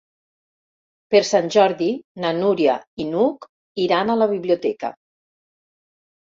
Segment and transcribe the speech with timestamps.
[1.15, 1.89] Per Sant Jordi
[2.25, 3.49] na Núria i n'Hug
[3.87, 4.95] iran a la biblioteca.